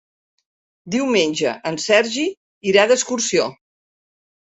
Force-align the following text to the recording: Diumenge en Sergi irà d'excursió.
Diumenge 0.95 1.53
en 1.73 1.79
Sergi 1.85 2.27
irà 2.73 2.91
d'excursió. 2.93 3.51